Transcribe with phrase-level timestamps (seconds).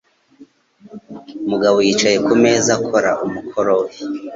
[1.49, 3.91] Mugabo yicaye ku meza akora umukoro we.